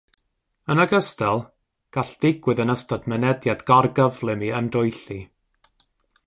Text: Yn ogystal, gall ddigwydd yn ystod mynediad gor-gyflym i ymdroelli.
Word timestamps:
Yn 0.75 0.79
ogystal, 0.83 1.41
gall 1.97 2.13
ddigwydd 2.23 2.61
yn 2.65 2.73
ystod 2.75 3.05
mynediad 3.13 3.63
gor-gyflym 3.69 4.47
i 4.49 4.51
ymdroelli. 4.63 5.21